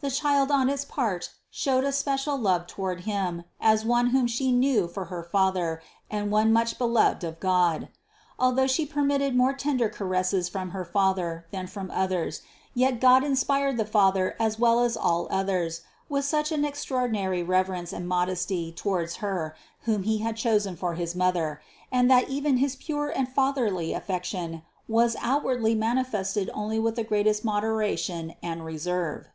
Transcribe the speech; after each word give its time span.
The 0.00 0.10
Child 0.10 0.50
on 0.50 0.70
its 0.70 0.84
part 0.86 1.32
showed 1.50 1.84
a 1.84 1.92
special 1.92 2.38
love 2.38 2.66
toward 2.66 3.00
him, 3.02 3.44
as 3.60 3.84
one 3.84 4.06
whom 4.08 4.26
She 4.26 4.52
knew 4.52 4.88
for 4.88 5.06
her 5.06 5.22
father 5.22 5.82
and 6.10 6.30
one 6.30 6.50
much 6.52 6.78
beloved 6.78 7.24
of 7.24 7.40
God. 7.40 7.88
Although 8.38 8.66
She 8.68 8.86
permitted 8.86 9.34
more 9.34 9.52
tender 9.52 9.88
caresses 9.90 10.48
from 10.48 10.70
her 10.70 10.84
father 10.84 11.46
than 11.50 11.66
from 11.66 11.90
others, 11.90 12.40
yet 12.72 13.00
God 13.00 13.24
inspired 13.24 13.76
the 13.76 13.84
father 13.84 14.34
as 14.38 14.58
well 14.58 14.80
as 14.80 14.96
all 14.96 15.28
others, 15.30 15.82
with 16.08 16.24
such 16.24 16.52
an 16.52 16.64
extraordinary 16.64 17.42
rever 17.42 17.74
ence 17.74 17.92
and 17.92 18.08
modesty 18.08 18.72
towards 18.72 19.16
Her 19.16 19.56
whom 19.82 20.04
He 20.04 20.18
had 20.18 20.36
chosen 20.36 20.76
for 20.76 20.94
his 20.94 21.14
Mother, 21.14 21.60
that 21.90 22.28
even 22.30 22.58
his 22.58 22.76
pure 22.76 23.08
and 23.10 23.28
fatherly 23.28 23.92
affection 23.92 24.62
was 24.88 25.16
outwardly 25.20 25.74
manifested 25.74 26.48
only 26.54 26.78
with 26.78 26.96
the 26.96 27.04
greatest 27.04 27.44
moderation 27.44 28.34
and 28.42 28.64
reserve. 28.64 29.28